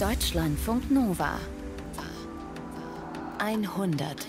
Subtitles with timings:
[0.00, 1.38] Deutschlandfunk Nova
[3.38, 4.26] 100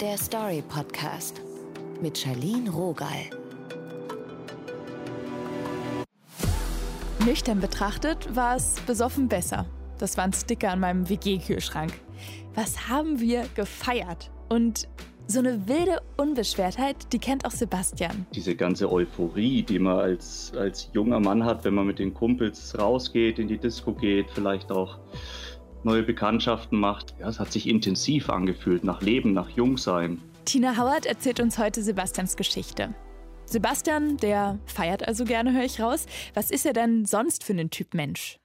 [0.00, 1.42] Der Story Podcast
[2.00, 3.28] mit Charlene Rogal.
[7.26, 9.66] Nüchtern betrachtet war es besoffen besser.
[9.98, 11.92] Das war ein Sticker an meinem WG-Kühlschrank.
[12.54, 14.30] Was haben wir gefeiert?
[14.48, 14.88] Und
[15.26, 18.26] so eine wilde Unbeschwertheit, die kennt auch Sebastian.
[18.34, 22.78] Diese ganze Euphorie, die man als, als junger Mann hat, wenn man mit den Kumpels
[22.78, 24.98] rausgeht, in die Disco geht, vielleicht auch
[25.84, 27.14] neue Bekanntschaften macht.
[27.18, 30.20] Ja, es hat sich intensiv angefühlt, nach Leben, nach Jungsein.
[30.44, 32.94] Tina Howard erzählt uns heute Sebastians Geschichte.
[33.46, 36.06] Sebastian, der feiert also gerne, höre ich raus.
[36.34, 38.38] Was ist er denn sonst für ein Typ Mensch?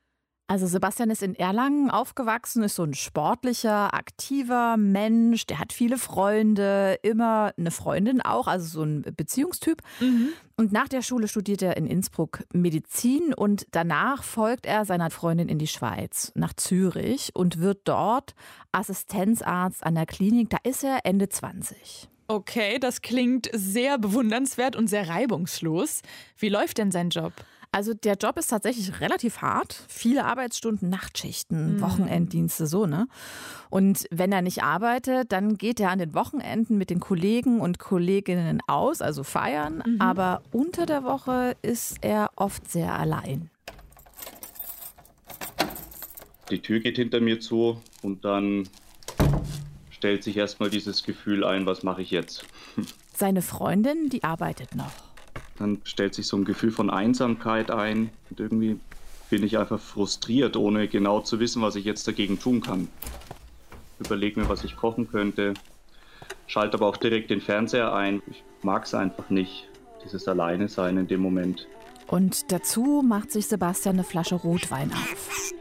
[0.49, 5.97] Also Sebastian ist in Erlangen aufgewachsen, ist so ein sportlicher, aktiver Mensch, der hat viele
[5.97, 9.81] Freunde, immer eine Freundin auch, also so ein Beziehungstyp.
[9.99, 10.29] Mhm.
[10.55, 15.49] Und nach der Schule studiert er in Innsbruck Medizin und danach folgt er seiner Freundin
[15.49, 18.33] in die Schweiz, nach Zürich und wird dort
[18.71, 20.49] Assistenzarzt an der Klinik.
[20.49, 22.07] Da ist er Ende 20.
[22.29, 26.01] Okay, das klingt sehr bewundernswert und sehr reibungslos.
[26.37, 27.33] Wie läuft denn sein Job?
[27.71, 29.83] Also der Job ist tatsächlich relativ hart.
[29.87, 31.81] Viele Arbeitsstunden, Nachtschichten, mhm.
[31.81, 33.07] Wochenenddienste, so, ne?
[33.69, 37.79] Und wenn er nicht arbeitet, dann geht er an den Wochenenden mit den Kollegen und
[37.79, 39.83] Kolleginnen aus, also feiern.
[39.85, 40.01] Mhm.
[40.01, 43.49] Aber unter der Woche ist er oft sehr allein.
[46.49, 48.69] Die Tür geht hinter mir zu und dann
[49.89, 52.45] stellt sich erstmal dieses Gefühl ein, was mache ich jetzt?
[53.13, 55.06] Seine Freundin, die arbeitet noch.
[55.59, 58.79] Dann stellt sich so ein Gefühl von Einsamkeit ein und irgendwie
[59.29, 62.87] bin ich einfach frustriert, ohne genau zu wissen, was ich jetzt dagegen tun kann.
[63.99, 65.53] Überlege mir, was ich kochen könnte,
[66.45, 68.21] schalte aber auch direkt den Fernseher ein.
[68.27, 69.67] Ich mag es einfach nicht,
[70.05, 71.67] dieses Alleine sein in dem Moment.
[72.07, 75.51] Und dazu macht sich Sebastian eine Flasche Rotwein auf.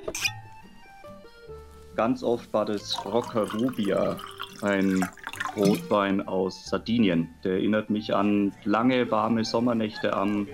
[1.97, 4.19] Ganz oft war das Rocker Rubia,
[4.61, 5.09] ein
[5.57, 7.29] Rotwein aus Sardinien.
[7.45, 10.47] Der erinnert mich an lange warme Sommernächte am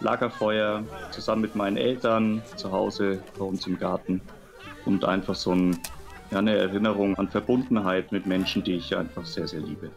[0.00, 4.20] Lagerfeuer zusammen mit meinen Eltern zu Hause bei uns im Garten
[4.84, 5.78] und einfach so ein,
[6.30, 9.90] ja, eine Erinnerung an Verbundenheit mit Menschen, die ich einfach sehr, sehr liebe.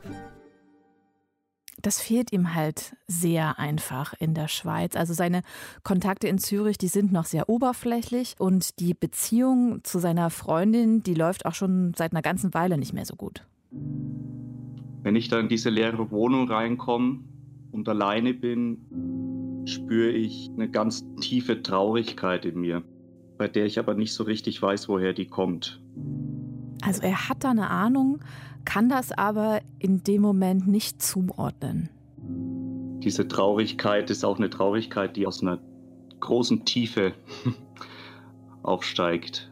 [1.82, 4.96] Das fehlt ihm halt sehr einfach in der Schweiz.
[4.96, 5.42] Also seine
[5.84, 11.14] Kontakte in Zürich, die sind noch sehr oberflächlich und die Beziehung zu seiner Freundin, die
[11.14, 13.46] läuft auch schon seit einer ganzen Weile nicht mehr so gut.
[15.04, 17.20] Wenn ich da in diese leere Wohnung reinkomme
[17.72, 22.84] und alleine bin, spüre ich eine ganz tiefe Traurigkeit in mir,
[23.38, 25.82] bei der ich aber nicht so richtig weiß, woher die kommt.
[26.82, 28.20] Also er hat da eine Ahnung,
[28.64, 31.90] kann das aber in dem Moment nicht zuordnen.
[33.04, 35.60] Diese Traurigkeit ist auch eine Traurigkeit, die aus einer
[36.22, 37.14] großen Tiefe
[38.64, 39.52] aufsteigt.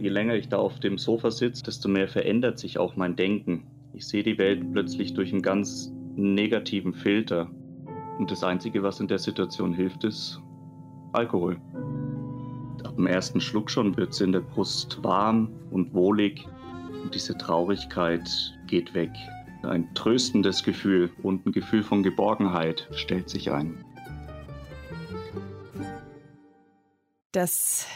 [0.00, 3.62] Je länger ich da auf dem Sofa sitze, desto mehr verändert sich auch mein Denken.
[3.96, 7.50] Ich sehe die Welt plötzlich durch einen ganz negativen Filter.
[8.18, 10.38] Und das Einzige, was in der Situation hilft, ist
[11.14, 11.56] Alkohol.
[12.84, 16.46] Ab dem ersten Schluck schon wird es in der Brust warm und wohlig
[17.02, 18.28] und diese Traurigkeit
[18.66, 19.12] geht weg.
[19.62, 23.82] Ein tröstendes Gefühl und ein Gefühl von Geborgenheit stellt sich ein.
[27.32, 27.86] Das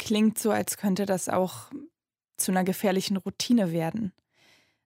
[0.00, 1.70] klingt so, als könnte das auch
[2.36, 4.12] zu einer gefährlichen Routine werden.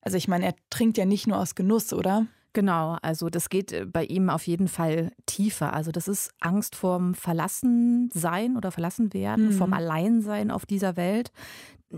[0.06, 2.26] Also ich meine, er trinkt ja nicht nur aus Genuss, oder?
[2.52, 5.72] Genau, also das geht äh, bei ihm auf jeden Fall tiefer.
[5.72, 9.52] Also das ist Angst vorm Verlassensein oder Verlassenwerden, mhm.
[9.52, 11.32] vom Alleinsein auf dieser Welt.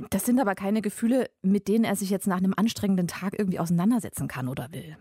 [0.08, 3.58] Das sind aber keine Gefühle, mit denen er sich jetzt nach einem anstrengenden Tag irgendwie
[3.58, 4.96] auseinandersetzen kann oder will.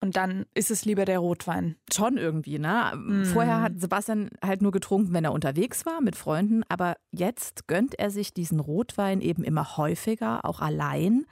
[0.00, 1.74] Und dann ist es lieber der Rotwein.
[1.92, 2.92] Schon irgendwie, ne?
[2.94, 3.24] Mhm.
[3.24, 7.98] Vorher hat Sebastian halt nur getrunken, wenn er unterwegs war mit Freunden, aber jetzt gönnt
[7.98, 11.26] er sich diesen Rotwein eben immer häufiger, auch allein.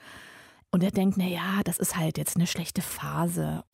[0.72, 3.64] Und er denkt, naja, das ist halt jetzt eine schlechte Phase.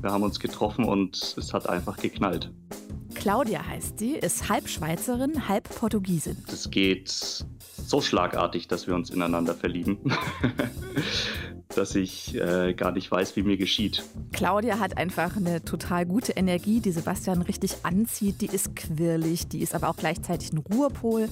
[0.00, 2.50] Wir haben uns getroffen und es hat einfach geknallt.
[3.14, 6.42] Claudia heißt sie, ist halb Schweizerin, halb Portugiesin.
[6.50, 9.98] Es geht so schlagartig, dass wir uns ineinander verlieben.
[11.80, 14.04] dass ich äh, gar nicht weiß, wie mir geschieht.
[14.32, 18.42] Claudia hat einfach eine total gute Energie, die Sebastian richtig anzieht.
[18.42, 21.30] Die ist quirlig, die ist aber auch gleichzeitig ein Ruhepol.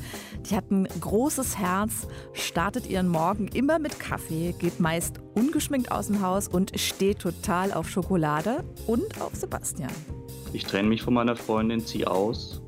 [0.48, 6.06] Die hat ein großes Herz, startet ihren Morgen immer mit Kaffee, geht meist ungeschminkt aus
[6.06, 9.92] dem Haus und steht total auf Schokolade und auf Sebastian.
[10.54, 12.62] Ich trenne mich von meiner Freundin, ziehe aus.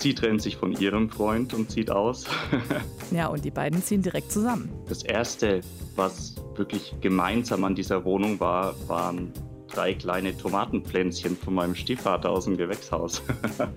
[0.00, 2.26] Sie trennt sich von ihrem Freund und zieht aus.
[3.10, 4.68] ja, und die beiden ziehen direkt zusammen.
[4.86, 5.62] Das Erste,
[5.96, 9.32] was wirklich gemeinsam an dieser Wohnung war, waren
[9.68, 13.22] drei kleine Tomatenpflänzchen von meinem Stiefvater aus dem Gewächshaus.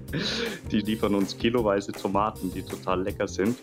[0.72, 3.58] die liefern uns kiloweise Tomaten, die total lecker sind.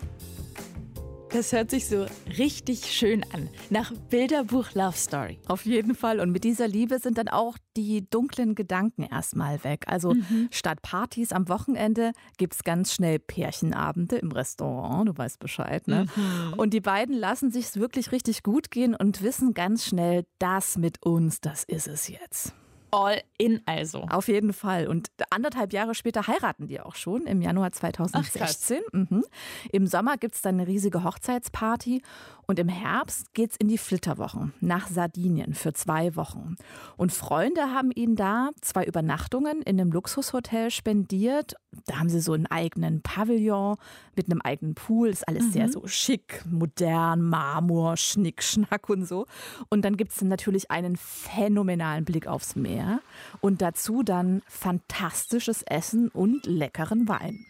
[1.34, 2.06] Das hört sich so
[2.38, 3.48] richtig schön an.
[3.68, 5.40] Nach Bilderbuch Love Story.
[5.48, 6.20] Auf jeden Fall.
[6.20, 9.82] Und mit dieser Liebe sind dann auch die dunklen Gedanken erstmal weg.
[9.88, 10.46] Also mhm.
[10.52, 15.08] statt Partys am Wochenende gibt es ganz schnell Pärchenabende im Restaurant.
[15.08, 16.06] Du weißt Bescheid, ne?
[16.14, 16.54] Mhm.
[16.56, 21.04] Und die beiden lassen sich wirklich richtig gut gehen und wissen ganz schnell, das mit
[21.04, 22.54] uns, das ist es jetzt
[22.94, 24.06] all in also.
[24.10, 24.86] Auf jeden Fall.
[24.86, 28.80] Und anderthalb Jahre später heiraten die auch schon, im Januar 2016.
[28.86, 29.24] Ach, mhm.
[29.72, 32.02] Im Sommer gibt es dann eine riesige Hochzeitsparty
[32.46, 36.56] und im Herbst geht es in die Flitterwochen nach Sardinien für zwei Wochen.
[36.96, 41.54] Und Freunde haben ihnen da zwei Übernachtungen in einem Luxushotel spendiert.
[41.86, 43.76] Da haben sie so einen eigenen Pavillon
[44.16, 45.08] mit einem eigenen Pool.
[45.08, 45.52] Ist alles mhm.
[45.52, 49.26] sehr so schick, modern, Marmor, Schnick, Schnack und so.
[49.68, 53.00] Und dann gibt es natürlich einen phänomenalen Blick aufs Meer
[53.40, 57.46] und dazu dann fantastisches Essen und leckeren Wein.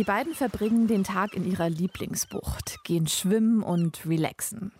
[0.00, 4.72] Die beiden verbringen den Tag in ihrer Lieblingsbucht, gehen schwimmen und relaxen.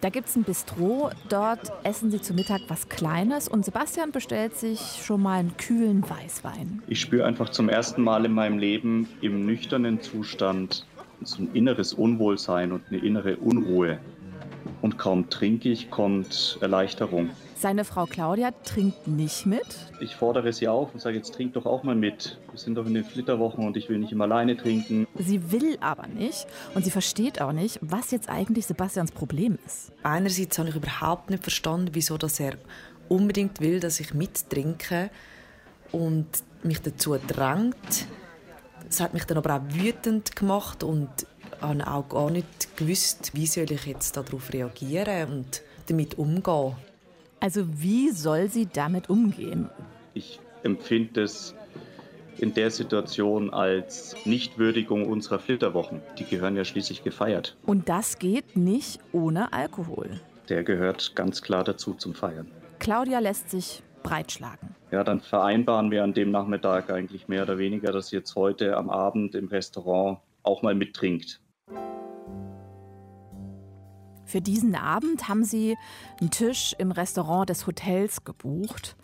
[0.00, 4.56] Da gibt es ein Bistro, dort essen sie zu Mittag was Kleines und Sebastian bestellt
[4.56, 6.82] sich schon mal einen kühlen Weißwein.
[6.86, 10.86] Ich spüre einfach zum ersten Mal in meinem Leben im nüchternen Zustand
[11.22, 13.98] so ein inneres Unwohlsein und eine innere Unruhe.
[14.80, 17.28] Und kaum trinke ich, kommt Erleichterung.
[17.60, 19.66] Seine Frau Claudia trinkt nicht mit.
[19.98, 22.38] Ich fordere sie auf und sage, jetzt trink doch auch mal mit.
[22.52, 25.08] Wir sind doch in den Flitterwochen und ich will nicht immer alleine trinken.
[25.18, 26.46] Sie will aber nicht
[26.76, 29.90] und sie versteht auch nicht, was jetzt eigentlich Sebastians Problem ist.
[30.04, 32.54] Einerseits habe ich überhaupt nicht verstanden, wieso dass er
[33.08, 35.10] unbedingt will, dass ich mittrinke
[35.90, 36.28] und
[36.62, 38.06] mich dazu drängt.
[38.88, 41.08] Es hat mich dann aber auch wütend gemacht und
[41.60, 46.76] habe auch gar nicht gewusst, wie soll ich jetzt darauf reagieren und damit umgehen.
[47.40, 49.68] Also wie soll sie damit umgehen?
[50.14, 51.54] Ich empfinde es
[52.38, 56.00] in der Situation als Nichtwürdigung unserer Flitterwochen.
[56.18, 57.56] Die gehören ja schließlich gefeiert.
[57.66, 60.20] Und das geht nicht ohne Alkohol.
[60.48, 62.50] Der gehört ganz klar dazu zum Feiern.
[62.78, 64.74] Claudia lässt sich breitschlagen.
[64.90, 68.76] Ja, dann vereinbaren wir an dem Nachmittag eigentlich mehr oder weniger, dass sie jetzt heute
[68.76, 71.40] am Abend im Restaurant auch mal mittrinkt.
[74.28, 75.78] Für diesen Abend haben sie
[76.20, 78.94] einen Tisch im Restaurant des Hotels gebucht.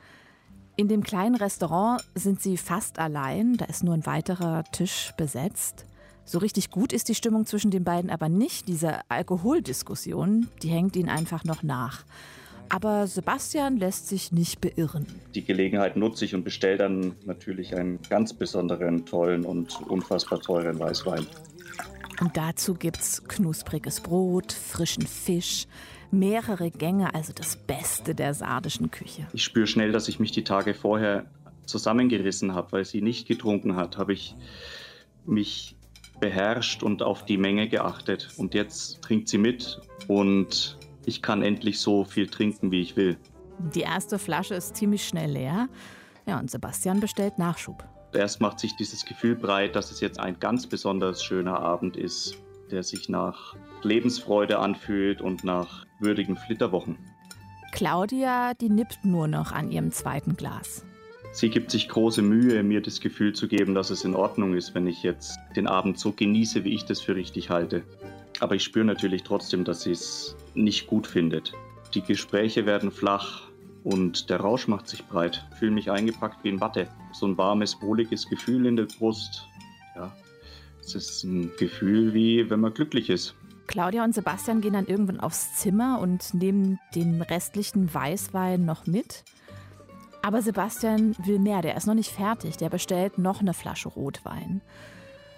[0.76, 5.86] In dem kleinen Restaurant sind sie fast allein, da ist nur ein weiterer Tisch besetzt.
[6.26, 8.68] So richtig gut ist die Stimmung zwischen den beiden aber nicht.
[8.68, 12.04] Diese Alkoholdiskussion, die hängt ihnen einfach noch nach.
[12.68, 15.06] Aber Sebastian lässt sich nicht beirren.
[15.34, 20.78] Die Gelegenheit nutze ich und bestelle dann natürlich einen ganz besonderen, tollen und unfassbar teuren
[20.78, 21.26] Weißwein.
[22.20, 25.66] Und dazu gibt's knuspriges Brot, frischen Fisch,
[26.10, 29.26] mehrere Gänge, also das Beste der sardischen Küche.
[29.32, 31.26] Ich spüre schnell, dass ich mich die Tage vorher
[31.66, 34.36] zusammengerissen habe, weil sie nicht getrunken hat, habe ich
[35.26, 35.76] mich
[36.20, 38.30] beherrscht und auf die Menge geachtet.
[38.36, 43.16] Und jetzt trinkt sie mit und ich kann endlich so viel trinken, wie ich will.
[43.74, 45.68] Die erste Flasche ist ziemlich schnell leer.
[46.26, 47.84] Ja, und Sebastian bestellt Nachschub
[48.14, 52.38] erst macht sich dieses Gefühl breit, dass es jetzt ein ganz besonders schöner Abend ist,
[52.70, 56.98] der sich nach Lebensfreude anfühlt und nach würdigen Flitterwochen.
[57.72, 60.84] Claudia, die nippt nur noch an ihrem zweiten Glas.
[61.32, 64.74] Sie gibt sich große Mühe, mir das Gefühl zu geben, dass es in Ordnung ist,
[64.76, 67.82] wenn ich jetzt den Abend so genieße, wie ich das für richtig halte.
[68.38, 71.52] Aber ich spüre natürlich trotzdem, dass sie es nicht gut findet.
[71.94, 73.50] Die Gespräche werden flach,
[73.84, 75.46] und der Rausch macht sich breit.
[75.58, 76.88] Fühle mich eingepackt wie in Watte.
[77.12, 79.46] So ein warmes, wohliges Gefühl in der Brust.
[79.94, 80.10] Ja,
[80.80, 83.34] es ist ein Gefühl wie wenn man glücklich ist.
[83.66, 89.24] Claudia und Sebastian gehen dann irgendwann aufs Zimmer und nehmen den restlichen Weißwein noch mit.
[90.22, 92.56] Aber Sebastian will mehr, der ist noch nicht fertig.
[92.56, 94.62] Der bestellt noch eine Flasche Rotwein.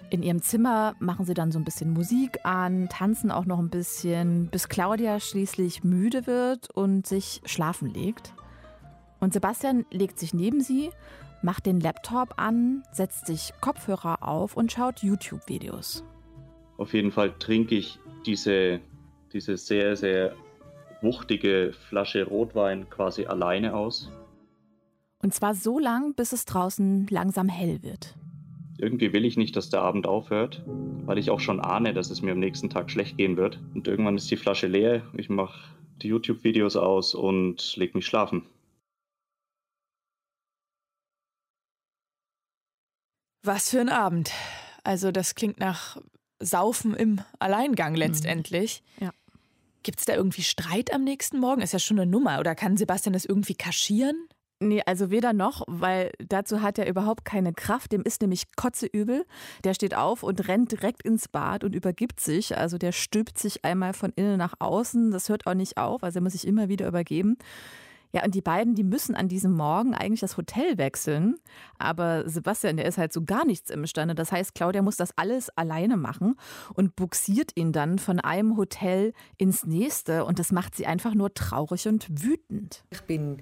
[0.09, 3.69] In ihrem Zimmer machen sie dann so ein bisschen Musik an, tanzen auch noch ein
[3.69, 8.33] bisschen, bis Claudia schließlich müde wird und sich schlafen legt.
[9.19, 10.91] Und Sebastian legt sich neben sie,
[11.41, 16.05] macht den Laptop an, setzt sich Kopfhörer auf und schaut YouTube-Videos.
[16.77, 18.79] Auf jeden Fall trinke ich diese,
[19.33, 20.35] diese sehr, sehr
[21.01, 24.09] wuchtige Flasche Rotwein quasi alleine aus.
[25.21, 28.15] Und zwar so lang, bis es draußen langsam hell wird.
[28.79, 30.63] Irgendwie will ich nicht, dass der Abend aufhört,
[31.05, 33.59] weil ich auch schon ahne, dass es mir am nächsten Tag schlecht gehen wird.
[33.73, 35.59] Und irgendwann ist die Flasche leer, ich mache
[36.01, 38.43] die YouTube-Videos aus und leg mich schlafen.
[43.43, 44.31] Was für ein Abend.
[44.83, 45.97] Also das klingt nach
[46.39, 47.99] Saufen im Alleingang mhm.
[47.99, 48.83] letztendlich.
[48.99, 49.11] Ja.
[49.81, 51.61] Gibt es da irgendwie Streit am nächsten Morgen?
[51.61, 52.39] Ist ja schon eine Nummer.
[52.39, 54.27] Oder kann Sebastian das irgendwie kaschieren?
[54.59, 57.91] Nee, also weder noch, weil dazu hat er überhaupt keine Kraft.
[57.91, 59.25] Dem ist nämlich kotzeübel.
[59.63, 62.57] Der steht auf und rennt direkt ins Bad und übergibt sich.
[62.57, 65.11] Also der stülpt sich einmal von innen nach außen.
[65.11, 66.03] Das hört auch nicht auf.
[66.03, 67.37] Also er muss sich immer wieder übergeben.
[68.13, 71.35] Ja, und die beiden, die müssen an diesem Morgen eigentlich das Hotel wechseln.
[71.77, 74.15] Aber Sebastian, der ist halt so gar nichts imstande.
[74.15, 76.35] Das heißt, Claudia muss das alles alleine machen
[76.73, 80.25] und buxiert ihn dann von einem Hotel ins nächste.
[80.25, 82.85] Und das macht sie einfach nur traurig und wütend.
[82.89, 83.37] Ich bin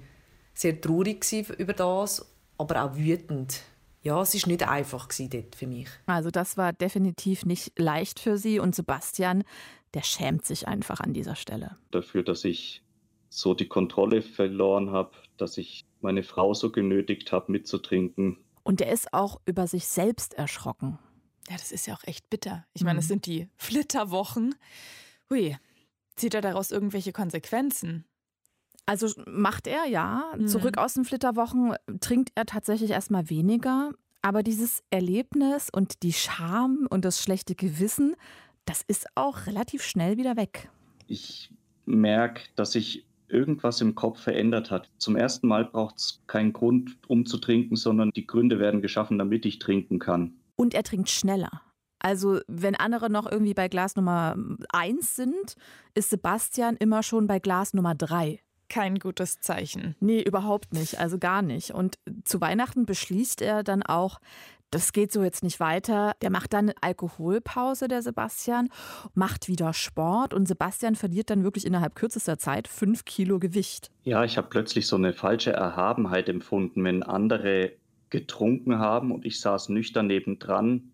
[0.56, 1.24] sehr traurig
[1.58, 2.26] über das,
[2.58, 3.62] aber auch wütend.
[4.02, 5.88] Ja, es ist nicht einfach dort für mich.
[6.06, 9.44] Also das war definitiv nicht leicht für sie und Sebastian,
[9.94, 11.76] der schämt sich einfach an dieser Stelle.
[11.90, 12.82] Dafür, dass ich
[13.28, 18.38] so die Kontrolle verloren habe, dass ich meine Frau so genötigt habe, mitzutrinken.
[18.62, 20.98] Und er ist auch über sich selbst erschrocken.
[21.48, 22.64] Ja, das ist ja auch echt bitter.
[22.74, 23.08] Ich meine, es mhm.
[23.08, 24.54] sind die Flitterwochen.
[25.30, 25.56] Hui,
[26.16, 28.04] zieht er daraus irgendwelche Konsequenzen?
[28.86, 30.32] Also macht er ja.
[30.36, 30.46] Mhm.
[30.46, 33.90] Zurück aus den Flitterwochen trinkt er tatsächlich erstmal weniger.
[34.22, 38.16] Aber dieses Erlebnis und die Scham und das schlechte Gewissen,
[38.64, 40.68] das ist auch relativ schnell wieder weg.
[41.06, 41.52] Ich
[41.84, 44.88] merke, dass sich irgendwas im Kopf verändert hat.
[44.98, 49.18] Zum ersten Mal braucht es keinen Grund, um zu trinken, sondern die Gründe werden geschaffen,
[49.18, 50.36] damit ich trinken kann.
[50.56, 51.62] Und er trinkt schneller.
[51.98, 54.36] Also, wenn andere noch irgendwie bei Glas Nummer
[54.68, 55.56] 1 sind,
[55.94, 59.94] ist Sebastian immer schon bei Glas Nummer 3 kein gutes Zeichen.
[60.00, 61.70] Nee, überhaupt nicht, also gar nicht.
[61.70, 64.20] Und zu Weihnachten beschließt er dann auch,
[64.70, 66.14] das geht so jetzt nicht weiter.
[66.22, 68.68] Der macht dann Alkoholpause, der Sebastian,
[69.14, 73.90] macht wieder Sport und Sebastian verliert dann wirklich innerhalb kürzester Zeit fünf Kilo Gewicht.
[74.02, 77.72] Ja, ich habe plötzlich so eine falsche Erhabenheit empfunden, wenn andere
[78.10, 80.92] getrunken haben und ich saß nüchtern nebendran,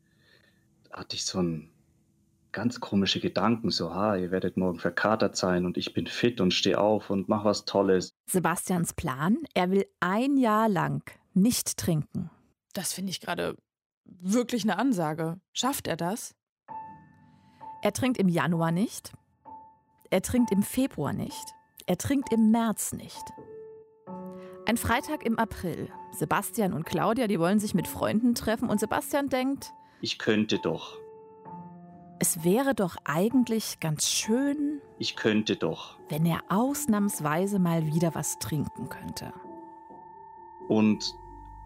[0.93, 1.72] hatte ich so ein
[2.53, 6.53] ganz komische Gedanken, so, ha, ihr werdet morgen verkatert sein und ich bin fit und
[6.53, 8.15] stehe auf und mach was Tolles.
[8.27, 11.03] Sebastians Plan, er will ein Jahr lang
[11.35, 12.31] nicht trinken.
[12.75, 13.57] Das finde ich gerade
[14.05, 15.41] wirklich eine Ansage.
[15.53, 16.35] Schafft er das?
[17.83, 19.13] Er trinkt im Januar nicht.
[20.11, 21.55] Er trinkt im Februar nicht.
[21.87, 23.23] Er trinkt im März nicht.
[24.67, 25.89] Ein Freitag im April.
[26.13, 31.02] Sebastian und Claudia, die wollen sich mit Freunden treffen und Sebastian denkt, ich könnte doch.
[32.25, 34.81] Es wäre doch eigentlich ganz schön.
[34.97, 35.99] Ich könnte doch.
[36.09, 39.33] Wenn er ausnahmsweise mal wieder was trinken könnte.
[40.69, 41.17] Und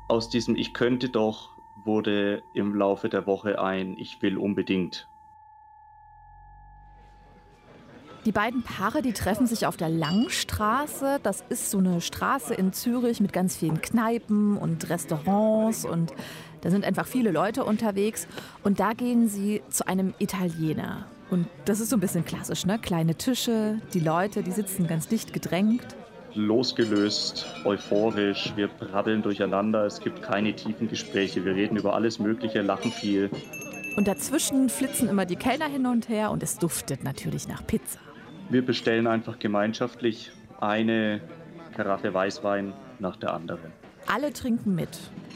[0.08, 5.10] aus diesem Ich könnte doch wurde im Laufe der Woche ein Ich will unbedingt.
[8.24, 11.20] Die beiden Paare, die treffen sich auf der Langstraße.
[11.22, 16.14] Das ist so eine Straße in Zürich mit ganz vielen Kneipen und Restaurants und
[16.60, 18.26] da sind einfach viele Leute unterwegs
[18.64, 21.06] und da gehen sie zu einem Italiener.
[21.30, 22.78] Und das ist so ein bisschen klassisch, ne?
[22.78, 25.84] Kleine Tische, die Leute, die sitzen ganz dicht gedrängt.
[26.34, 32.60] Losgelöst, euphorisch, wir brabbeln durcheinander, es gibt keine tiefen Gespräche, wir reden über alles Mögliche,
[32.60, 33.30] lachen viel.
[33.96, 37.98] Und dazwischen flitzen immer die Kellner hin und her und es duftet natürlich nach Pizza.
[38.50, 41.20] Wir bestellen einfach gemeinschaftlich eine
[41.74, 43.72] Karaffe Weißwein nach der anderen.
[44.06, 44.88] Alle trinken mit.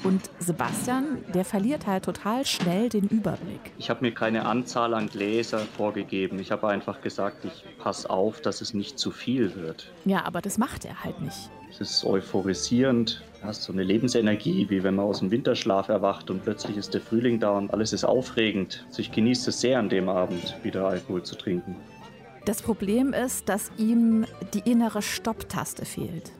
[0.02, 3.60] Und Sebastian, der verliert halt total schnell den Überblick.
[3.78, 6.38] Ich habe mir keine Anzahl an Gläser vorgegeben.
[6.38, 9.92] Ich habe einfach gesagt, ich pass auf, dass es nicht zu viel wird.
[10.06, 11.50] Ja, aber das macht er halt nicht.
[11.68, 13.22] Es ist euphorisierend.
[13.40, 16.94] Du hast so eine Lebensenergie, wie wenn man aus dem Winterschlaf erwacht und plötzlich ist
[16.94, 18.84] der Frühling da und alles ist aufregend.
[18.88, 21.76] Also ich genieße es sehr an dem Abend, wieder Alkohol zu trinken.
[22.46, 24.24] Das Problem ist, dass ihm
[24.54, 26.32] die innere Stopptaste fehlt.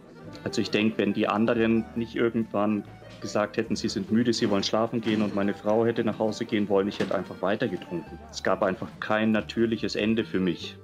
[0.44, 2.84] Also ich denke, wenn die anderen nicht irgendwann
[3.20, 6.46] gesagt hätten, sie sind müde, sie wollen schlafen gehen und meine Frau hätte nach Hause
[6.46, 8.18] gehen wollen, ich hätte einfach weiter getrunken.
[8.30, 10.76] Es gab einfach kein natürliches Ende für mich.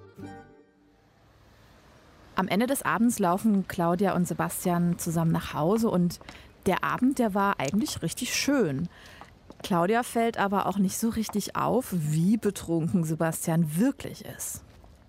[2.34, 6.20] Am Ende des Abends laufen Claudia und Sebastian zusammen nach Hause und
[6.66, 8.88] der Abend, der war eigentlich richtig schön.
[9.62, 14.62] Claudia fällt aber auch nicht so richtig auf, wie betrunken Sebastian wirklich ist.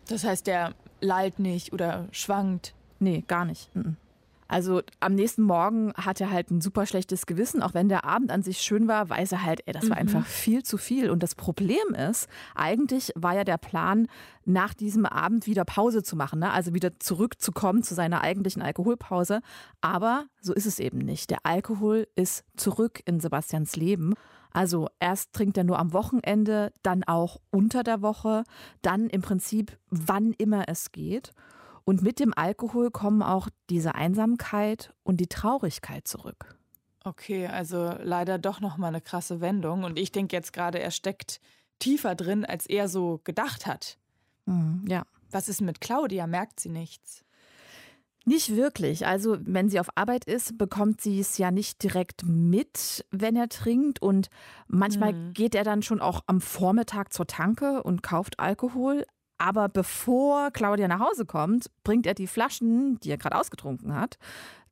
[0.07, 2.73] Das heißt, der lallt nicht oder schwankt?
[2.99, 3.69] Nee, gar nicht.
[4.47, 8.31] Also am nächsten Morgen hat er halt ein super schlechtes Gewissen, auch wenn der Abend
[8.31, 10.01] an sich schön war, weiß er halt, ey, das war mhm.
[10.01, 11.09] einfach viel zu viel.
[11.09, 14.07] Und das Problem ist, eigentlich war ja der Plan,
[14.47, 16.51] nach diesem Abend wieder Pause zu machen, ne?
[16.51, 19.41] also wieder zurückzukommen zu seiner eigentlichen Alkoholpause.
[19.81, 21.29] Aber so ist es eben nicht.
[21.29, 24.13] Der Alkohol ist zurück in Sebastians Leben.
[24.51, 28.43] Also erst trinkt er nur am Wochenende, dann auch unter der Woche,
[28.81, 31.33] dann im Prinzip wann immer es geht.
[31.87, 36.57] Und mit dem Alkohol kommen auch diese Einsamkeit und die Traurigkeit zurück.
[37.05, 40.91] Okay, also leider doch noch mal eine krasse Wendung und ich denke jetzt gerade, er
[40.91, 41.39] steckt
[41.79, 43.97] tiefer drin, als er so gedacht hat.
[44.47, 45.03] Mhm, ja.
[45.31, 46.27] Was ist mit Claudia?
[46.27, 47.23] Merkt sie nichts?
[48.25, 49.07] Nicht wirklich.
[49.07, 53.47] Also wenn sie auf Arbeit ist, bekommt sie es ja nicht direkt mit, wenn er
[53.47, 54.01] trinkt.
[54.01, 54.27] Und
[54.67, 55.33] manchmal mhm.
[55.33, 59.05] geht er dann schon auch am Vormittag zur Tanke und kauft Alkohol.
[59.37, 64.17] Aber bevor Claudia nach Hause kommt, bringt er die Flaschen, die er gerade ausgetrunken hat,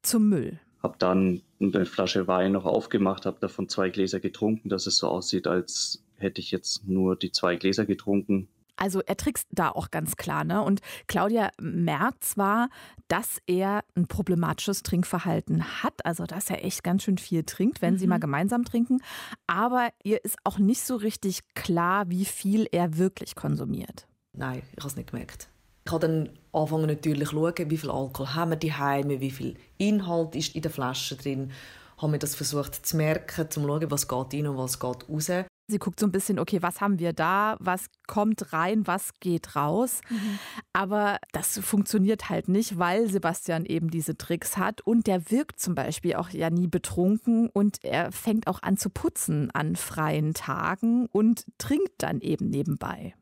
[0.02, 0.60] zum Müll.
[0.82, 5.08] Hab dann eine Flasche Wein noch aufgemacht, habe davon zwei Gläser getrunken, dass es so
[5.08, 8.48] aussieht, als hätte ich jetzt nur die zwei Gläser getrunken.
[8.78, 10.62] Also er trickst da auch ganz klar, ne?
[10.62, 12.70] Und Claudia merkt zwar,
[13.08, 17.94] dass er ein problematisches Trinkverhalten hat, also dass er echt ganz schön viel trinkt, wenn
[17.94, 18.00] mhm.
[18.00, 19.00] sie mal gemeinsam trinken,
[19.48, 24.08] aber ihr ist auch nicht so richtig klar, wie viel er wirklich konsumiert.
[24.38, 25.48] Nein, ich habe es nicht gemerkt.
[25.86, 29.56] Ich habe dann angefangen natürlich zu schauen, wie viel Alkohol haben wir daheim, wie viel
[29.78, 31.52] Inhalt ist in der Flasche drin.
[31.98, 35.46] Haben wir das versucht zu merken, zu schauen, was geht rein und was geht raus.
[35.68, 39.56] Sie guckt so ein bisschen, okay, was haben wir da, was kommt rein, was geht
[39.56, 40.02] raus.
[40.10, 40.40] Mhm.
[40.74, 45.74] Aber das funktioniert halt nicht, weil Sebastian eben diese Tricks hat und der wirkt zum
[45.74, 51.08] Beispiel auch ja nie betrunken und er fängt auch an zu putzen an freien Tagen
[51.08, 53.16] und trinkt dann eben nebenbei.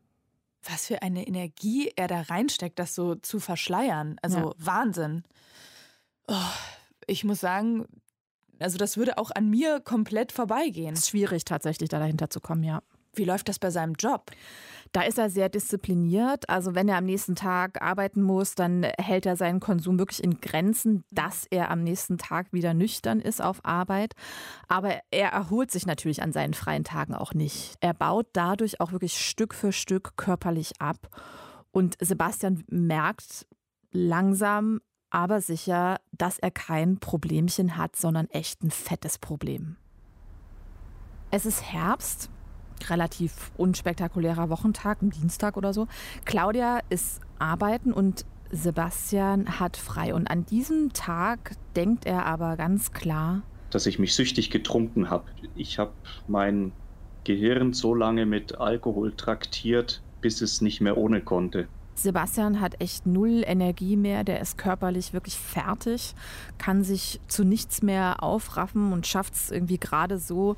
[0.68, 4.16] Was für eine Energie er da reinsteckt, das so zu verschleiern.
[4.22, 4.52] Also ja.
[4.58, 5.24] Wahnsinn.
[6.26, 6.34] Oh,
[7.06, 7.86] ich muss sagen,
[8.58, 10.94] also das würde auch an mir komplett vorbeigehen.
[10.94, 12.82] Es ist schwierig tatsächlich da dahinter zu kommen, ja.
[13.16, 14.30] Wie läuft das bei seinem Job?
[14.92, 16.48] Da ist er sehr diszipliniert.
[16.48, 20.40] Also wenn er am nächsten Tag arbeiten muss, dann hält er seinen Konsum wirklich in
[20.40, 24.14] Grenzen, dass er am nächsten Tag wieder nüchtern ist auf Arbeit.
[24.68, 27.74] Aber er erholt sich natürlich an seinen freien Tagen auch nicht.
[27.80, 31.08] Er baut dadurch auch wirklich Stück für Stück körperlich ab.
[31.72, 33.48] Und Sebastian merkt
[33.90, 34.80] langsam,
[35.10, 39.76] aber sicher, dass er kein Problemchen hat, sondern echt ein fettes Problem.
[41.32, 42.30] Es ist Herbst,
[42.88, 45.86] relativ unspektakulärer Wochentag, ein Dienstag oder so.
[46.24, 50.14] Claudia ist arbeiten und Sebastian hat frei.
[50.14, 55.24] Und an diesem Tag denkt er aber ganz klar, dass ich mich süchtig getrunken habe.
[55.56, 55.92] Ich habe
[56.28, 56.72] mein
[57.24, 61.66] Gehirn so lange mit Alkohol traktiert, bis es nicht mehr ohne konnte.
[61.94, 66.14] Sebastian hat echt null Energie mehr, der ist körperlich wirklich fertig,
[66.58, 70.56] kann sich zu nichts mehr aufraffen und schafft es irgendwie gerade so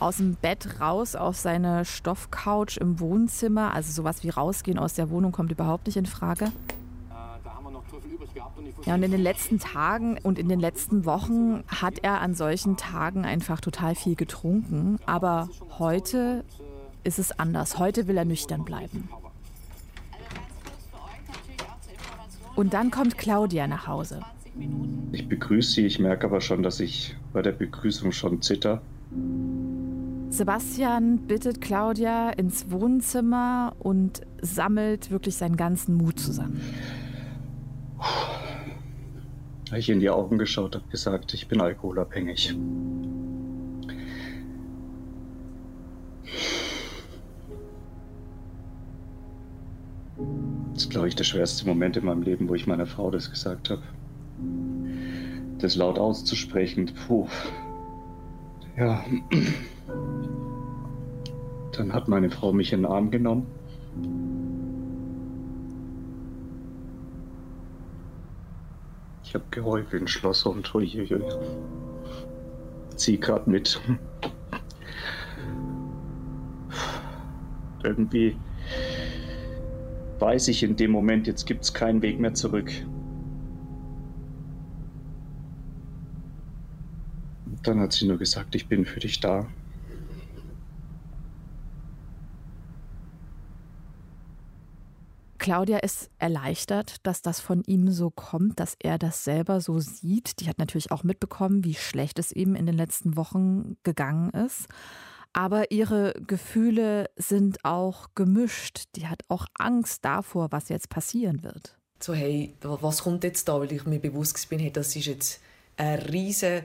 [0.00, 3.72] aus dem Bett raus auf seine Stoffcouch im Wohnzimmer.
[3.74, 6.52] Also sowas wie rausgehen aus der Wohnung kommt überhaupt nicht in Frage.
[8.84, 12.76] Ja, und in den letzten Tagen und in den letzten Wochen hat er an solchen
[12.76, 14.98] Tagen einfach total viel getrunken.
[15.06, 16.44] Aber heute
[17.04, 17.78] ist es anders.
[17.78, 19.08] Heute will er nüchtern bleiben.
[22.54, 24.20] Und dann kommt Claudia nach Hause.
[25.12, 28.82] Ich begrüße sie, ich merke aber schon, dass ich bei der Begrüßung schon zitter.
[30.30, 36.60] Sebastian bittet Claudia ins Wohnzimmer und sammelt wirklich seinen ganzen Mut zusammen.
[37.98, 42.54] Habe ich in die Augen geschaut, habe gesagt, ich bin alkoholabhängig.
[50.72, 53.30] Das ist, glaube ich, der schwerste Moment in meinem Leben, wo ich meiner Frau das
[53.30, 53.82] gesagt habe.
[55.58, 57.28] Das laut auszusprechen, puh.
[58.76, 59.04] Ja.
[61.72, 63.46] Dann hat meine Frau mich in den Arm genommen.
[69.24, 71.22] Ich habe geheult wie Schloss und uiuiui.
[72.96, 73.80] Zieh gerade mit.
[77.82, 78.36] Irgendwie
[80.22, 82.70] weiß ich in dem Moment, jetzt gibt es keinen Weg mehr zurück.
[87.44, 89.48] Und dann hat sie nur gesagt, ich bin für dich da.
[95.38, 100.38] Claudia ist erleichtert, dass das von ihm so kommt, dass er das selber so sieht.
[100.38, 104.68] Die hat natürlich auch mitbekommen, wie schlecht es ihm in den letzten Wochen gegangen ist.
[105.32, 108.84] Aber ihre Gefühle sind auch gemischt.
[108.96, 111.78] Die hat auch Angst davor, was jetzt passieren wird.
[112.00, 113.60] So, hey, was kommt jetzt da?
[113.60, 115.40] Weil ich mir bewusst bin, hey, das ist jetzt
[115.76, 116.64] eine riesige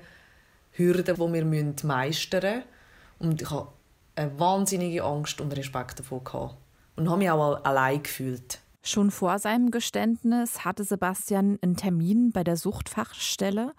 [0.72, 2.64] Hürde, die wir meistern müssen.
[3.20, 3.72] Und ich habe
[4.16, 6.58] eine wahnsinnige Angst und Respekt davor gehabt.
[6.96, 8.60] Und habe mich auch allein gefühlt.
[8.84, 13.74] Schon vor seinem Geständnis hatte Sebastian einen Termin bei der Suchtfachstelle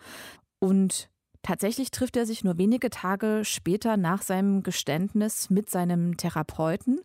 [0.61, 1.09] und
[1.43, 7.01] Tatsächlich trifft er sich nur wenige Tage später nach seinem Geständnis mit seinem Therapeuten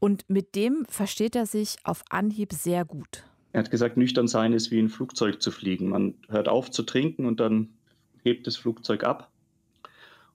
[0.00, 3.24] und mit dem versteht er sich auf Anhieb sehr gut.
[3.52, 5.90] Er hat gesagt, nüchtern sein ist wie ein Flugzeug zu fliegen.
[5.90, 7.68] Man hört auf zu trinken und dann
[8.24, 9.30] hebt das Flugzeug ab.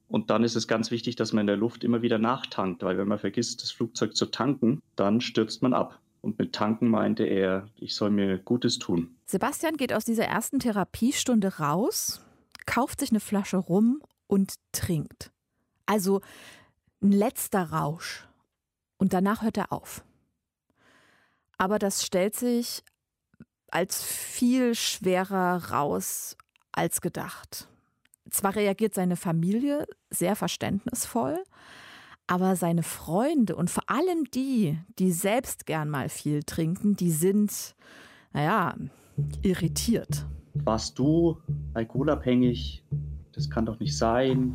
[0.08, 2.98] Und dann ist es ganz wichtig, dass man in der Luft immer wieder nachtankt, weil
[2.98, 6.00] wenn man vergisst, das Flugzeug zu tanken, dann stürzt man ab.
[6.22, 9.16] Und mit tanken meinte er, ich soll mir Gutes tun.
[9.26, 12.22] Sebastian geht aus dieser ersten Therapiestunde raus,
[12.70, 15.32] kauft sich eine Flasche rum und trinkt.
[15.88, 16.22] Also
[17.02, 18.28] ein letzter Rausch.
[18.98, 20.04] Und danach hört er auf.
[21.58, 22.84] Aber das stellt sich
[23.72, 26.38] als viel schwerer raus
[26.72, 27.68] als gedacht.
[28.30, 31.44] Zwar reagiert seine Familie sehr verständnisvoll,
[32.28, 37.76] aber seine Freunde und vor allem die, die selbst gern mal viel trinken, die sind,
[38.32, 38.76] naja,
[39.42, 40.28] irritiert.
[40.64, 41.38] Warst du
[41.74, 42.84] alkoholabhängig?
[43.34, 44.54] Das kann doch nicht sein.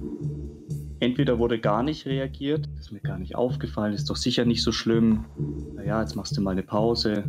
[1.00, 4.72] Entweder wurde gar nicht reagiert, ist mir gar nicht aufgefallen, ist doch sicher nicht so
[4.72, 5.24] schlimm.
[5.74, 7.24] Naja, jetzt machst du mal eine Pause.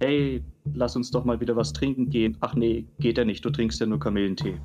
[0.00, 0.42] Hey,
[0.74, 2.36] lass uns doch mal wieder was trinken gehen.
[2.40, 4.60] Ach nee, geht ja nicht, du trinkst ja nur Kamillentee.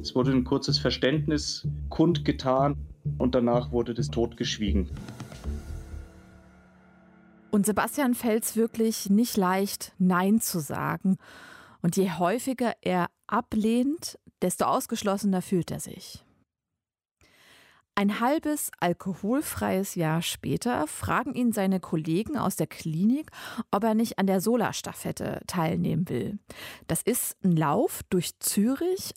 [0.00, 2.76] Es wurde ein kurzes Verständnis kundgetan
[3.18, 4.88] und danach wurde das totgeschwiegen.
[7.50, 11.18] Und Sebastian fällt es wirklich nicht leicht, Nein zu sagen.
[11.82, 16.24] Und je häufiger er ablehnt, desto ausgeschlossener fühlt er sich.
[17.94, 23.30] Ein halbes alkoholfreies Jahr später fragen ihn seine Kollegen aus der Klinik,
[23.70, 26.38] ob er nicht an der Solarstaffette teilnehmen will.
[26.86, 29.12] Das ist ein Lauf durch Zürich.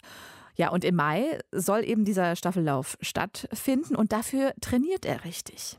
[0.57, 5.77] Ja, und im Mai soll eben dieser Staffellauf stattfinden und dafür trainiert er richtig.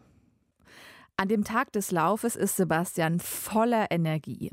[1.18, 4.52] An dem Tag des Laufes ist Sebastian voller Energie.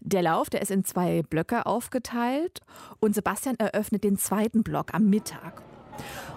[0.00, 2.60] Der Lauf, der ist in zwei Blöcke aufgeteilt
[3.00, 5.62] und Sebastian eröffnet den zweiten Block am Mittag.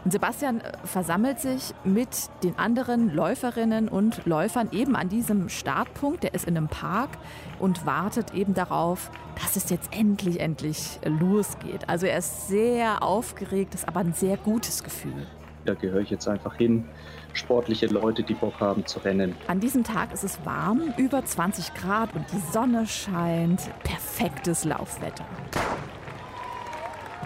[0.03, 2.09] Und Sebastian äh, versammelt sich mit
[2.43, 6.23] den anderen Läuferinnen und Läufern eben an diesem Startpunkt.
[6.23, 7.11] Der ist in einem Park
[7.59, 9.09] und wartet eben darauf,
[9.41, 11.87] dass es jetzt endlich, endlich losgeht.
[11.87, 15.25] Also er ist sehr aufgeregt, ist aber ein sehr gutes Gefühl.
[15.65, 16.85] Da gehöre ich jetzt einfach hin.
[17.33, 19.35] Sportliche Leute, die Bock haben zu rennen.
[19.47, 23.61] An diesem Tag ist es warm, über 20 Grad und die Sonne scheint.
[23.83, 25.25] Perfektes Laufwetter.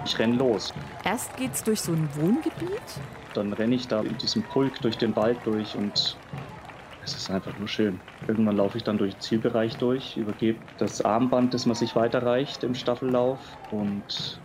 [0.05, 0.73] Ich renne los.
[1.03, 2.81] Erst geht's durch so ein Wohngebiet.
[3.33, 6.17] Dann renne ich da in diesem Pulk durch den Wald durch und
[7.03, 7.99] es ist einfach nur schön.
[8.27, 12.63] Irgendwann laufe ich dann durch den Zielbereich durch, übergebe das Armband, das man sich weiterreicht
[12.63, 13.39] im Staffellauf
[13.71, 14.39] und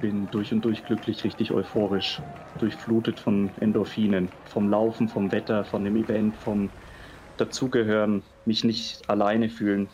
[0.00, 2.20] bin durch und durch glücklich, richtig euphorisch,
[2.58, 6.70] durchflutet von Endorphinen, vom Laufen, vom Wetter, von dem Event, vom
[7.36, 9.88] Dazugehören, mich nicht alleine fühlen.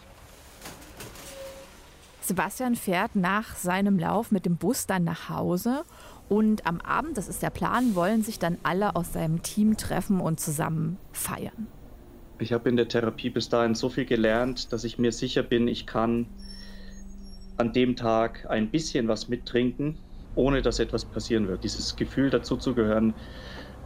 [2.21, 5.85] Sebastian fährt nach seinem Lauf mit dem Bus dann nach Hause
[6.29, 10.21] und am Abend, das ist der Plan, wollen sich dann alle aus seinem Team treffen
[10.21, 11.67] und zusammen feiern.
[12.39, 15.69] Ich habe in der Therapie bis dahin so viel gelernt, dass ich mir sicher bin,
[15.69, 16.27] ich kann
[17.57, 19.97] an dem Tag ein bisschen was mittrinken,
[20.35, 21.65] ohne dass etwas passieren wird.
[21.65, 23.15] Dieses Gefühl dazuzugehören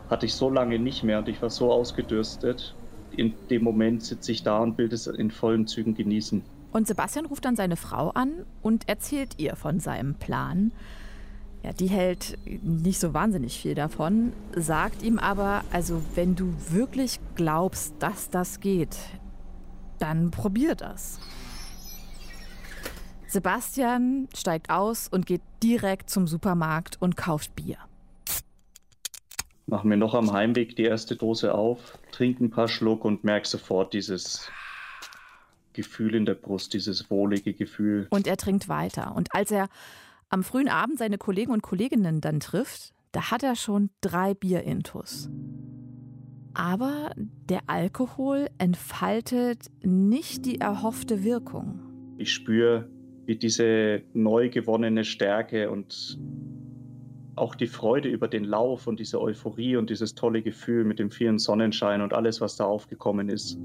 [0.09, 2.74] hatte ich so lange nicht mehr und ich war so ausgedürstet.
[3.11, 6.42] In dem Moment sitze ich da und will es in vollen Zügen genießen.
[6.72, 10.72] Und Sebastian ruft dann seine Frau an und erzählt ihr von seinem Plan.
[11.62, 17.18] Ja, die hält nicht so wahnsinnig viel davon, sagt ihm aber, also wenn du wirklich
[17.35, 18.96] glaubst, dass das geht,
[19.98, 21.18] dann probier das.
[23.28, 27.76] Sebastian steigt aus und geht direkt zum Supermarkt und kauft Bier.
[29.66, 33.44] Mach mir noch am Heimweg die erste Dose auf, trink ein paar Schluck und merk
[33.44, 34.50] sofort dieses
[35.74, 38.06] Gefühl in der Brust, dieses wohlige Gefühl.
[38.08, 39.14] Und er trinkt weiter.
[39.14, 39.68] Und als er
[40.30, 45.28] am frühen Abend seine Kollegen und Kolleginnen dann trifft, da hat er schon drei Bierintus.
[46.54, 51.80] Aber der Alkohol entfaltet nicht die erhoffte Wirkung.
[52.16, 52.88] Ich spüre,
[53.28, 56.18] wie diese neu gewonnene Stärke und
[57.36, 61.10] auch die Freude über den Lauf und diese Euphorie und dieses tolle Gefühl mit dem
[61.10, 63.60] vielen Sonnenschein und alles, was da aufgekommen ist,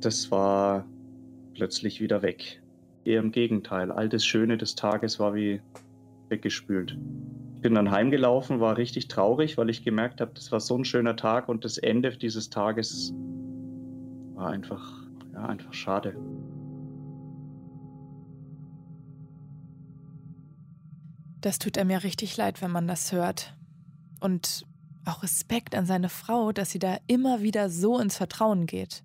[0.00, 0.84] das war
[1.54, 2.60] plötzlich wieder weg.
[3.04, 5.60] Eher im Gegenteil, all das Schöne des Tages war wie
[6.28, 6.98] weggespült.
[7.54, 10.84] Ich bin dann heimgelaufen, war richtig traurig, weil ich gemerkt habe, das war so ein
[10.84, 13.14] schöner Tag und das Ende dieses Tages
[14.34, 16.16] war einfach, ja, einfach schade.
[21.40, 23.54] Das tut einem ja richtig leid, wenn man das hört.
[24.20, 24.66] Und
[25.04, 29.04] auch Respekt an seine Frau, dass sie da immer wieder so ins Vertrauen geht.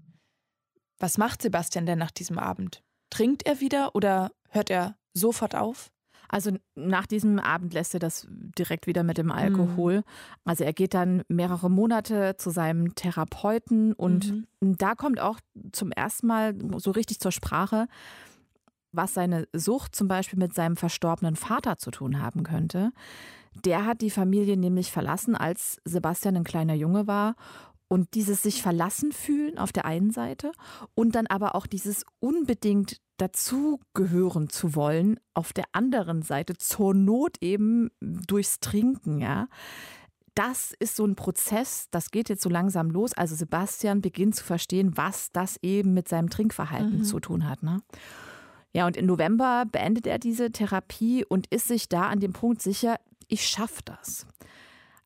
[0.99, 2.83] Was macht Sebastian denn nach diesem Abend?
[3.09, 5.91] Trinkt er wieder oder hört er sofort auf?
[6.33, 9.97] Also nach diesem Abend lässt er das direkt wieder mit dem Alkohol.
[9.97, 10.03] Mhm.
[10.45, 14.77] Also er geht dann mehrere Monate zu seinem Therapeuten und mhm.
[14.77, 15.39] da kommt auch
[15.73, 17.87] zum ersten Mal so richtig zur Sprache,
[18.93, 22.91] was seine Sucht zum Beispiel mit seinem verstorbenen Vater zu tun haben könnte.
[23.65, 27.35] Der hat die Familie nämlich verlassen, als Sebastian ein kleiner Junge war
[27.87, 30.51] Und dieses sich verlassen fühlen auf der einen Seite
[30.95, 37.37] und dann aber auch dieses unbedingt dazugehören zu wollen auf der anderen Seite, zur Not
[37.41, 39.47] eben durchs Trinken, ja.
[40.33, 43.13] Das ist so ein Prozess, das geht jetzt so langsam los.
[43.13, 47.03] Also Sebastian beginnt zu verstehen, was das eben mit seinem Trinkverhalten mhm.
[47.03, 47.61] zu tun hat.
[47.61, 47.83] Ne?
[48.73, 52.61] Ja, und im November beendet er diese Therapie und ist sich da an dem Punkt
[52.61, 54.25] sicher, ich schaffe das.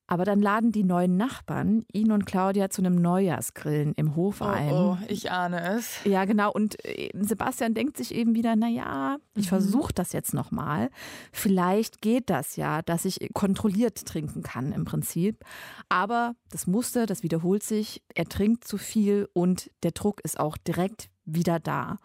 [0.09, 4.71] Aber dann laden die neuen Nachbarn ihn und Claudia zu einem Neujahrsgrillen im Hof ein.
[4.71, 5.99] Oh, oh ich ahne es.
[6.05, 6.49] Ja, genau.
[6.49, 9.49] Und äh, Sebastian denkt sich eben wieder, na ja, ich mhm.
[9.49, 10.89] versuche das jetzt nochmal.
[11.33, 15.43] Vielleicht geht das ja, dass ich kontrolliert trinken kann im Prinzip.
[15.89, 18.01] Aber das Muster, das wiederholt sich.
[18.15, 21.99] Er trinkt zu viel und der Druck ist auch direkt wieder da.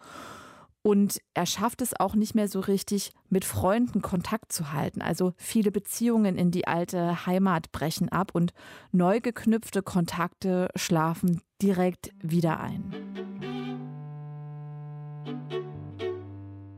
[0.85, 5.01] Und er schafft es auch nicht mehr so richtig, mit Freunden Kontakt zu halten.
[5.01, 8.53] Also viele Beziehungen in die alte Heimat brechen ab und
[8.91, 12.93] neu geknüpfte Kontakte schlafen direkt wieder ein.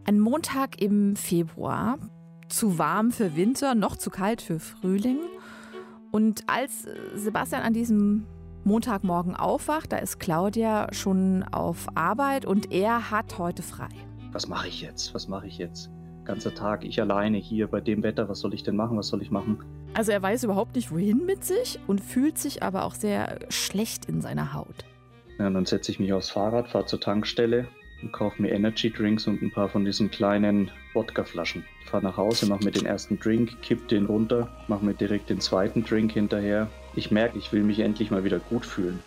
[0.06, 1.98] Ein Montag im Februar,
[2.48, 5.18] zu warm für Winter, noch zu kalt für Frühling.
[6.12, 8.28] Und als Sebastian an diesem
[8.66, 13.90] Montagmorgen aufwacht, da ist Claudia schon auf Arbeit und er hat heute frei.
[14.32, 15.14] Was mache ich jetzt?
[15.14, 15.92] Was mache ich jetzt?
[16.26, 18.98] Ganzer Tag, ich alleine hier bei dem Wetter, was soll ich denn machen?
[18.98, 19.64] Was soll ich machen?
[19.94, 24.06] Also er weiß überhaupt nicht, wohin mit sich und fühlt sich aber auch sehr schlecht
[24.06, 24.84] in seiner Haut.
[25.38, 27.68] Ja, dann setze ich mich aufs Fahrrad, fahre zur Tankstelle
[28.02, 31.64] und kaufe mir Energy Drinks und ein paar von diesen kleinen Wodkaflaschen.
[31.86, 35.40] Fahre nach Hause, mache mir den ersten Drink, kipp den runter, mache mir direkt den
[35.40, 39.00] zweiten Drink hinterher ich merke, ich will mich endlich mal wieder gut fühlen.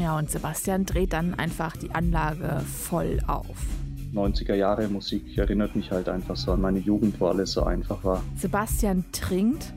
[0.00, 3.56] Ja, und Sebastian dreht dann einfach die Anlage voll auf.
[4.12, 8.04] 90er Jahre Musik erinnert mich halt einfach so an meine Jugend, wo alles so einfach
[8.04, 8.22] war.
[8.36, 9.72] Sebastian trinkt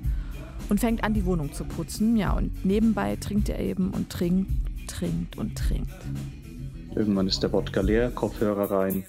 [0.69, 2.17] und fängt an, die Wohnung zu putzen.
[2.17, 4.51] Ja, und nebenbei trinkt er eben und trinkt,
[4.88, 5.93] trinkt und trinkt.
[6.95, 9.06] Irgendwann ist der Wodka leer, Kopfhörer rein,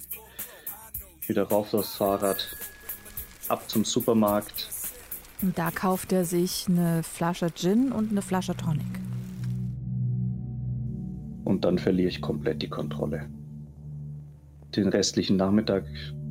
[1.25, 2.55] wieder rauf aufs Fahrrad,
[3.47, 4.69] ab zum Supermarkt,
[5.41, 8.85] und da kauft er sich eine Flasche Gin und eine Flasche Tonic.
[11.43, 13.25] Und dann verliere ich komplett die Kontrolle.
[14.75, 15.85] Den restlichen Nachmittag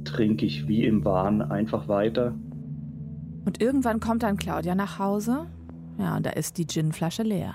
[0.05, 2.35] trinke ich wie im Wahn einfach weiter.
[3.45, 5.47] Und irgendwann kommt dann Claudia nach Hause.
[5.99, 7.55] Ja, und da ist die Ginflasche leer.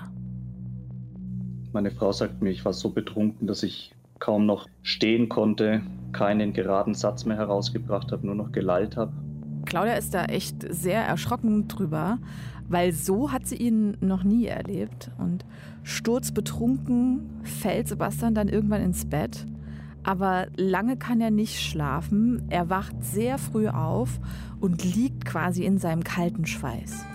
[1.72, 6.52] Meine Frau sagt mir, ich war so betrunken, dass ich kaum noch stehen konnte, keinen
[6.52, 9.12] geraden Satz mehr herausgebracht habe, nur noch gelallt habe.
[9.72, 12.18] Claudia ist da echt sehr erschrocken drüber,
[12.68, 15.10] weil so hat sie ihn noch nie erlebt.
[15.16, 15.46] Und
[15.82, 19.46] sturzbetrunken fällt Sebastian dann irgendwann ins Bett.
[20.02, 22.42] Aber lange kann er nicht schlafen.
[22.50, 24.20] Er wacht sehr früh auf
[24.60, 27.06] und liegt quasi in seinem kalten Schweiß.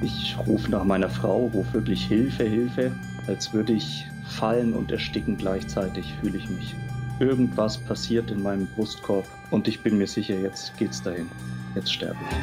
[0.00, 2.90] Ich rufe nach meiner Frau, rufe wirklich Hilfe, Hilfe.
[3.26, 6.74] Als würde ich fallen und ersticken gleichzeitig, fühle ich mich.
[7.20, 11.28] Irgendwas passiert in meinem Brustkorb und ich bin mir sicher, jetzt geht's dahin
[11.76, 12.36] jetzt sterbe ich.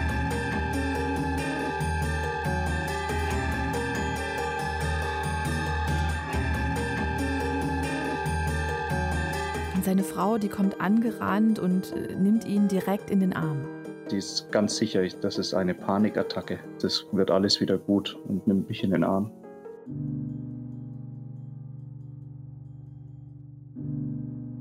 [9.75, 13.65] Und seine Frau, die kommt angerannt und äh, nimmt ihn direkt in den Arm.
[14.11, 16.59] Die ist ganz sicher, das ist eine Panikattacke.
[16.81, 19.31] Das wird alles wieder gut und nimmt mich in den Arm.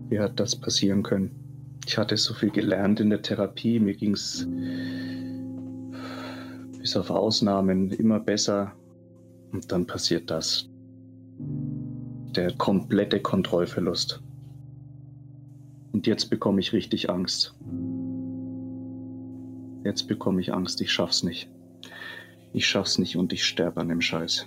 [0.09, 1.42] Wie hat das passieren können?
[1.87, 3.81] Ich hatte so viel gelernt in der Therapie.
[3.81, 4.47] Mir ging es
[6.79, 8.73] bis auf Ausnahmen immer besser.
[9.53, 10.69] Und dann passiert das.
[11.39, 14.23] Der komplette Kontrollverlust.
[15.93, 17.55] Und jetzt bekomme ich richtig Angst.
[19.85, 21.51] Jetzt bekomme ich Angst, ich schaff's nicht.
[22.53, 24.47] Ich schaff's nicht und ich sterbe an dem Scheiß.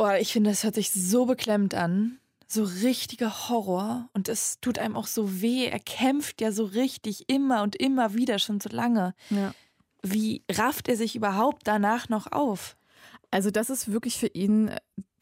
[0.00, 2.20] Oh, ich finde, das hört sich so beklemmt an.
[2.46, 4.08] So richtiger Horror.
[4.14, 5.66] Und es tut einem auch so weh.
[5.66, 9.14] Er kämpft ja so richtig immer und immer wieder schon so lange.
[9.28, 9.52] Ja.
[10.02, 12.78] Wie rafft er sich überhaupt danach noch auf?
[13.30, 14.70] Also, das ist wirklich für ihn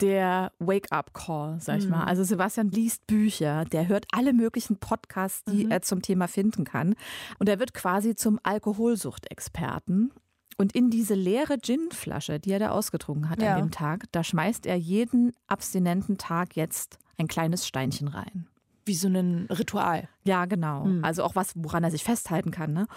[0.01, 1.91] der Wake-up-Call, sag ich mhm.
[1.91, 2.05] mal.
[2.05, 5.73] Also Sebastian liest Bücher, der hört alle möglichen Podcasts, die mhm.
[5.73, 6.95] er zum Thema finden kann.
[7.41, 10.12] Und er wird quasi zum Alkoholsuchtexperten.
[10.61, 13.55] Und in diese leere Ginflasche, die er da ausgetrunken hat ja.
[13.55, 18.49] an dem Tag, da schmeißt er jeden abstinenten Tag jetzt ein kleines Steinchen rein.
[18.85, 20.09] Wie so ein Ritual.
[20.25, 20.85] Ja, genau.
[20.85, 21.05] Mhm.
[21.05, 22.73] Also auch was, woran er sich festhalten kann.
[22.73, 22.88] Ne?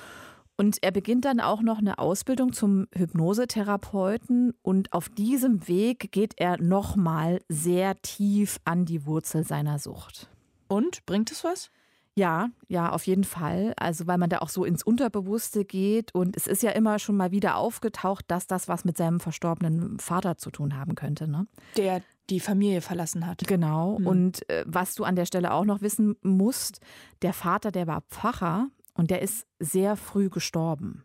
[0.57, 6.33] Und er beginnt dann auch noch eine Ausbildung zum Hypnosetherapeuten und auf diesem Weg geht
[6.37, 10.29] er nochmal sehr tief an die Wurzel seiner Sucht.
[10.67, 11.71] Und bringt es was?
[12.15, 13.73] Ja, ja, auf jeden Fall.
[13.77, 16.13] Also, weil man da auch so ins Unterbewusste geht.
[16.13, 19.97] Und es ist ja immer schon mal wieder aufgetaucht, dass das was mit seinem verstorbenen
[19.99, 21.27] Vater zu tun haben könnte.
[21.27, 21.47] Ne?
[21.77, 23.43] Der die Familie verlassen hat.
[23.47, 23.97] Genau.
[23.97, 24.07] Hm.
[24.07, 26.79] Und äh, was du an der Stelle auch noch wissen musst,
[27.21, 31.03] der Vater, der war Pfarrer und der ist sehr früh gestorben.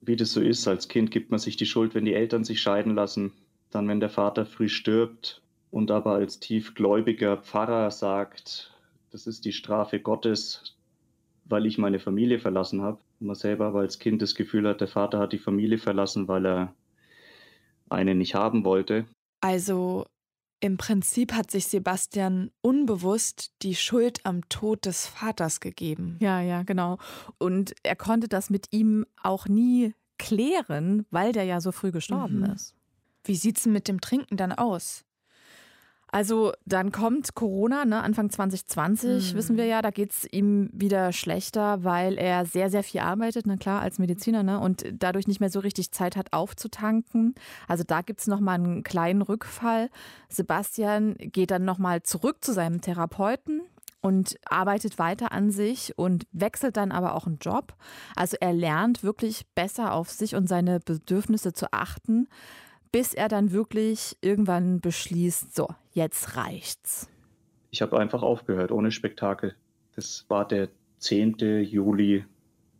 [0.00, 2.60] Wie das so ist, als Kind gibt man sich die Schuld, wenn die Eltern sich
[2.60, 3.32] scheiden lassen.
[3.70, 8.72] Dann, wenn der Vater früh stirbt und aber als tiefgläubiger Pfarrer sagt,
[9.10, 10.76] das ist die Strafe Gottes,
[11.44, 12.98] weil ich meine Familie verlassen habe.
[13.20, 16.46] Man selber aber als Kind das Gefühl hat, der Vater hat die Familie verlassen, weil
[16.46, 16.74] er
[17.88, 19.06] eine nicht haben wollte.
[19.40, 20.06] Also
[20.60, 26.16] im Prinzip hat sich Sebastian unbewusst die Schuld am Tod des Vaters gegeben.
[26.20, 26.98] Ja, ja, genau.
[27.38, 32.40] Und er konnte das mit ihm auch nie klären, weil der ja so früh gestorben
[32.40, 32.52] mhm.
[32.54, 32.74] ist.
[33.24, 35.04] Wie sieht's denn mit dem Trinken dann aus?
[36.10, 39.36] Also dann kommt Corona, ne, Anfang 2020, mhm.
[39.36, 43.46] wissen wir ja, da geht es ihm wieder schlechter, weil er sehr, sehr viel arbeitet,
[43.46, 47.34] na klar, als Mediziner, ne, und dadurch nicht mehr so richtig Zeit hat aufzutanken.
[47.66, 49.90] Also da gibt es nochmal einen kleinen Rückfall.
[50.30, 53.60] Sebastian geht dann nochmal zurück zu seinem Therapeuten
[54.00, 57.74] und arbeitet weiter an sich und wechselt dann aber auch einen Job.
[58.16, 62.28] Also er lernt wirklich besser auf sich und seine Bedürfnisse zu achten
[62.92, 67.08] bis er dann wirklich irgendwann beschließt, so, jetzt reicht's.
[67.70, 69.54] Ich habe einfach aufgehört, ohne Spektakel.
[69.94, 71.64] Das war der 10.
[71.64, 72.24] Juli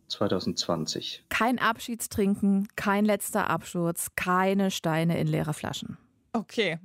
[0.07, 1.23] 2020.
[1.29, 5.97] Kein Abschiedstrinken, kein letzter Absturz, keine Steine in leere Flaschen.
[6.33, 6.79] Okay,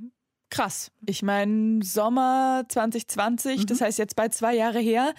[0.51, 0.91] krass.
[1.07, 3.67] Ich meine, Sommer 2020, mhm.
[3.67, 5.15] das heißt jetzt bald zwei Jahre her.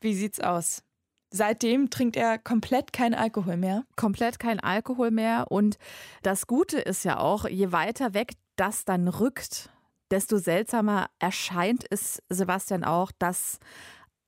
[0.00, 0.82] Wie sieht's aus?
[1.30, 3.84] Seitdem trinkt er komplett kein Alkohol mehr.
[3.96, 5.46] Komplett kein Alkohol mehr.
[5.50, 5.78] Und
[6.22, 9.70] das Gute ist ja auch, je weiter weg das dann rückt,
[10.10, 13.58] desto seltsamer erscheint es Sebastian auch, dass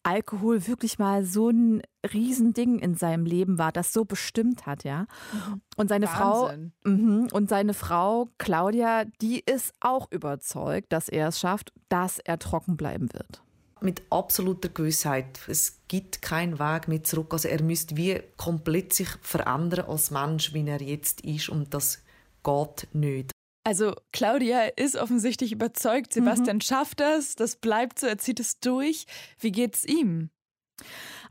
[0.03, 1.83] Alkohol wirklich mal so ein
[2.13, 5.07] Riesending in seinem Leben war, das so bestimmt hat, ja.
[5.33, 5.61] Mhm.
[5.77, 6.73] Und seine Wahnsinn.
[6.83, 12.19] Frau mh, und seine Frau Claudia, die ist auch überzeugt, dass er es schafft, dass
[12.19, 13.43] er trocken bleiben wird
[13.83, 15.41] mit absoluter Gewissheit.
[15.49, 17.33] Es gibt keinen Weg mehr zurück.
[17.33, 22.03] Also er müsste wie komplett sich verändern als Mensch, wie er jetzt ist und das
[22.45, 23.33] geht nicht.
[23.65, 26.63] Also Claudia ist offensichtlich überzeugt, Sebastian mhm.
[26.63, 29.07] schafft das, das bleibt so, er zieht es durch.
[29.39, 30.31] Wie geht's ihm?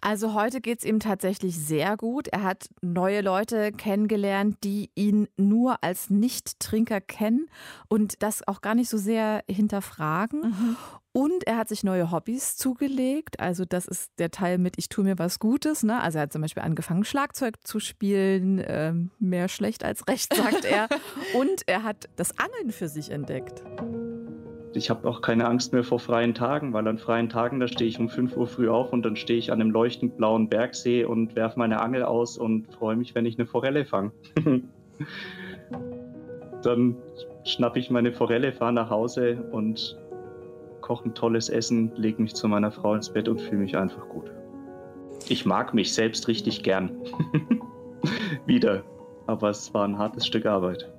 [0.02, 2.28] Also heute geht es ihm tatsächlich sehr gut.
[2.30, 7.48] Er hat neue Leute kennengelernt, die ihn nur als Nicht-Trinker kennen
[7.88, 10.42] und das auch gar nicht so sehr hinterfragen.
[10.42, 10.78] Mhm.
[11.12, 13.40] Und er hat sich neue Hobbys zugelegt.
[13.40, 15.84] Also das ist der Teil mit Ich tue mir was Gutes.
[15.84, 16.00] Ne?
[16.00, 18.64] Also er hat zum Beispiel angefangen, Schlagzeug zu spielen.
[18.66, 20.88] Ähm, mehr schlecht als recht, sagt er.
[21.34, 23.64] Und er hat das Angeln für sich entdeckt.
[24.74, 27.90] Ich habe auch keine Angst mehr vor freien Tagen, weil an freien Tagen, da stehe
[27.90, 31.06] ich um 5 Uhr früh auf und dann stehe ich an einem leuchtend blauen Bergsee
[31.06, 34.12] und werfe meine Angel aus und freue mich, wenn ich eine Forelle fange.
[36.62, 36.98] dann
[37.46, 39.98] schnappe ich meine Forelle, fahre nach Hause und
[40.82, 44.08] koche ein tolles Essen, lege mich zu meiner Frau ins Bett und fühle mich einfach
[44.10, 44.32] gut.
[45.28, 46.92] Ich mag mich selbst richtig gern.
[48.46, 48.84] Wieder.
[49.28, 50.92] Aber es war ein hartes Stück Arbeit.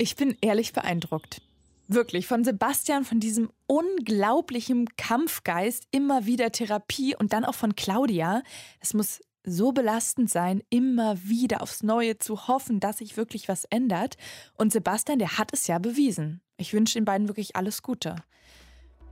[0.00, 1.42] Ich bin ehrlich beeindruckt.
[1.86, 8.42] Wirklich, von Sebastian, von diesem unglaublichen Kampfgeist, immer wieder Therapie und dann auch von Claudia.
[8.80, 13.66] Es muss so belastend sein, immer wieder aufs Neue zu hoffen, dass sich wirklich was
[13.66, 14.16] ändert.
[14.56, 16.40] Und Sebastian, der hat es ja bewiesen.
[16.56, 18.16] Ich wünsche den beiden wirklich alles Gute.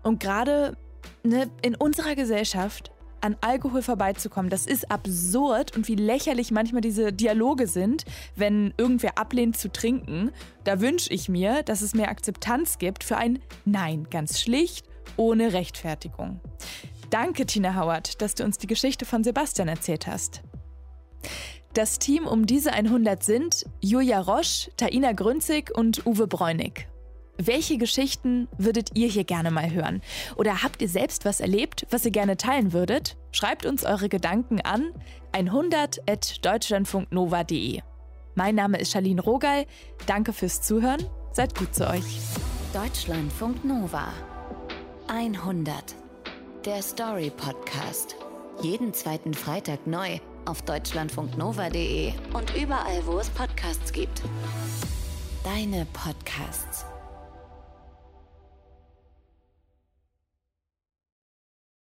[0.02, 0.78] Und gerade
[1.22, 7.12] ne, in unserer Gesellschaft an Alkohol vorbeizukommen, das ist absurd und wie lächerlich manchmal diese
[7.12, 8.04] Dialoge sind,
[8.36, 10.30] wenn irgendwer ablehnt zu trinken.
[10.64, 15.52] Da wünsche ich mir, dass es mehr Akzeptanz gibt für ein Nein, ganz schlicht, ohne
[15.52, 16.40] Rechtfertigung.
[17.10, 20.42] Danke, Tina Howard, dass du uns die Geschichte von Sebastian erzählt hast.
[21.74, 26.88] Das Team um diese 100 sind Julia Roche, Taina Grünzig und Uwe Bräunig.
[27.40, 30.02] Welche Geschichten würdet ihr hier gerne mal hören?
[30.34, 33.16] Oder habt ihr selbst was erlebt, was ihr gerne teilen würdet?
[33.30, 34.92] Schreibt uns eure Gedanken an
[35.32, 37.82] 100.deutschlandfunknova.de.
[38.34, 39.66] Mein Name ist Charlene Rogal.
[40.06, 41.04] Danke fürs Zuhören.
[41.30, 42.02] Seid gut zu euch.
[42.72, 44.12] Deutschlandfunk Nova
[45.06, 45.94] 100.
[46.64, 48.16] Der Story Podcast.
[48.62, 54.22] Jeden zweiten Freitag neu auf deutschlandfunknova.de und überall, wo es Podcasts gibt.
[55.44, 56.84] Deine Podcasts.